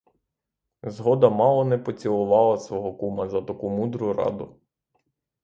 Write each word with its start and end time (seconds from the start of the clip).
Згода 0.83 1.29
мало 1.29 1.65
не 1.65 1.77
поцілувала 1.77 2.57
свого 2.57 2.93
кума 2.93 3.27
за 3.29 3.41
таку 3.41 3.69
мудру 3.69 4.13
раду. 4.13 4.59